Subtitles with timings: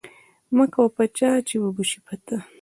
[0.55, 2.37] مکوه په چا، چي و به سي په تا